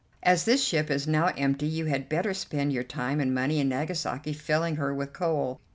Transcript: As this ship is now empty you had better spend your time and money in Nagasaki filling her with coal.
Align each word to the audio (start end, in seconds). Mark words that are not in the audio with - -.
As 0.23 0.45
this 0.45 0.65
ship 0.65 0.89
is 0.89 1.05
now 1.05 1.27
empty 1.37 1.67
you 1.67 1.85
had 1.85 2.09
better 2.09 2.33
spend 2.33 2.73
your 2.73 2.81
time 2.83 3.19
and 3.19 3.35
money 3.35 3.59
in 3.59 3.69
Nagasaki 3.69 4.33
filling 4.33 4.77
her 4.77 4.95
with 4.95 5.13
coal. 5.13 5.61